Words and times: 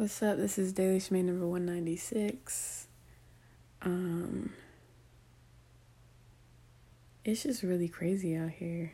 What's 0.00 0.22
up? 0.22 0.38
This 0.38 0.56
is 0.56 0.72
Daily 0.72 0.98
Shmay 0.98 1.22
number 1.22 1.46
196. 1.46 2.86
Um 3.82 4.50
It's 7.22 7.42
just 7.42 7.62
really 7.62 7.86
crazy 7.86 8.34
out 8.34 8.48
here. 8.48 8.92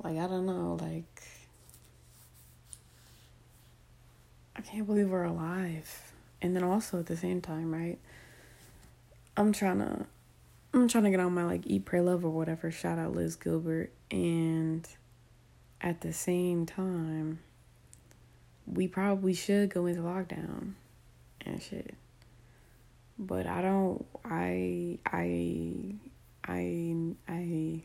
Like 0.00 0.16
I 0.16 0.28
don't 0.28 0.46
know, 0.46 0.78
like 0.80 1.22
I 4.54 4.60
can't 4.60 4.86
believe 4.86 5.10
we're 5.10 5.24
alive. 5.24 6.12
And 6.40 6.54
then 6.54 6.62
also 6.62 7.00
at 7.00 7.06
the 7.06 7.16
same 7.16 7.40
time, 7.40 7.74
right? 7.74 7.98
I'm 9.36 9.52
trying 9.52 9.80
to 9.80 10.06
I'm 10.72 10.86
trying 10.86 11.02
to 11.02 11.10
get 11.10 11.18
on 11.18 11.34
my 11.34 11.42
like 11.42 11.62
eat 11.66 11.84
pray 11.84 12.00
love 12.00 12.24
or 12.24 12.30
whatever. 12.30 12.70
Shout 12.70 13.00
out 13.00 13.16
Liz 13.16 13.34
Gilbert 13.34 13.90
and 14.12 14.86
at 15.80 16.02
the 16.02 16.12
same 16.12 16.64
time 16.64 17.40
we 18.72 18.88
probably 18.88 19.34
should 19.34 19.70
go 19.70 19.86
into 19.86 20.02
lockdown 20.02 20.74
and 21.44 21.62
shit. 21.62 21.94
But 23.18 23.46
I 23.46 23.62
don't 23.62 24.04
I 24.24 24.98
I 25.06 25.94
I 26.44 26.94
I 27.28 27.82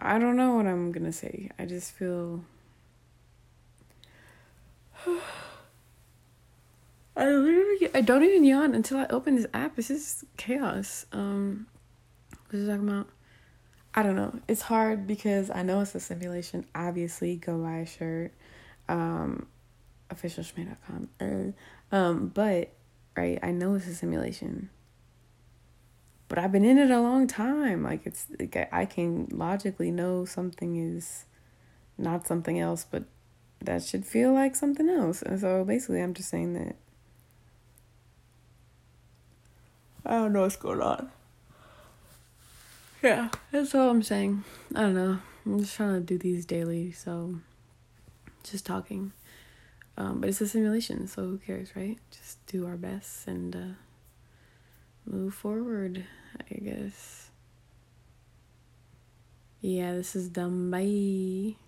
I 0.00 0.18
don't 0.18 0.36
know 0.36 0.54
what 0.54 0.66
I'm 0.66 0.92
going 0.92 1.06
to 1.06 1.12
say. 1.12 1.50
I 1.58 1.64
just 1.64 1.92
feel 1.92 2.44
I 7.16 7.24
literally 7.24 7.90
I 7.94 8.00
don't 8.00 8.22
even 8.22 8.44
yawn 8.44 8.74
until 8.74 8.98
I 8.98 9.06
open 9.10 9.36
this 9.36 9.46
app. 9.52 9.76
This 9.76 9.90
is 9.90 10.24
chaos. 10.36 11.06
Um 11.12 11.66
what 12.48 12.58
is 12.58 12.68
talking 12.68 12.88
about? 12.88 13.08
I 13.94 14.02
don't 14.02 14.16
know. 14.16 14.38
It's 14.46 14.62
hard 14.62 15.06
because 15.06 15.50
I 15.50 15.62
know 15.62 15.80
it's 15.80 15.94
a 15.94 16.00
simulation. 16.00 16.66
Obviously, 16.74 17.36
go 17.36 17.58
buy 17.58 17.78
a 17.78 17.86
shirt 17.86 18.32
um, 18.88 19.46
officialshmay.com. 20.10 21.08
Uh, 21.20 21.94
um, 21.94 22.28
but, 22.28 22.72
right, 23.16 23.38
I 23.42 23.50
know 23.50 23.74
it's 23.74 23.86
a 23.86 23.94
simulation. 23.94 24.70
But 26.28 26.38
I've 26.38 26.52
been 26.52 26.64
in 26.64 26.78
it 26.78 26.90
a 26.90 27.00
long 27.00 27.26
time. 27.26 27.82
Like, 27.82 28.06
it's, 28.06 28.26
like, 28.38 28.68
I 28.72 28.84
can 28.84 29.28
logically 29.30 29.90
know 29.90 30.24
something 30.24 30.76
is 30.76 31.24
not 31.96 32.26
something 32.26 32.58
else, 32.58 32.86
but 32.88 33.04
that 33.60 33.82
should 33.82 34.06
feel 34.06 34.32
like 34.32 34.54
something 34.54 34.88
else. 34.88 35.22
And 35.22 35.40
so 35.40 35.64
basically, 35.64 36.00
I'm 36.00 36.14
just 36.14 36.28
saying 36.28 36.54
that 36.54 36.76
I 40.06 40.12
don't 40.12 40.32
know 40.32 40.42
what's 40.42 40.56
going 40.56 40.80
on. 40.80 41.10
Yeah, 43.02 43.28
that's 43.52 43.74
all 43.74 43.90
I'm 43.90 44.02
saying. 44.02 44.44
I 44.74 44.82
don't 44.82 44.94
know. 44.94 45.18
I'm 45.46 45.60
just 45.60 45.76
trying 45.76 45.94
to 45.94 46.00
do 46.00 46.18
these 46.18 46.44
daily, 46.44 46.90
so 46.90 47.36
just 48.42 48.66
talking. 48.66 49.12
Um, 49.96 50.20
but 50.20 50.28
it's 50.28 50.40
a 50.40 50.48
simulation, 50.48 51.06
so 51.06 51.22
who 51.22 51.38
cares, 51.38 51.74
right? 51.76 51.98
Just 52.10 52.44
do 52.46 52.66
our 52.66 52.76
best 52.76 53.26
and 53.28 53.54
uh, 53.54 53.74
move 55.06 55.34
forward, 55.34 56.04
I 56.50 56.54
guess. 56.54 57.30
Yeah, 59.60 59.94
this 59.94 60.14
is 60.14 60.28
dumb. 60.28 60.70
Bye. 60.70 61.58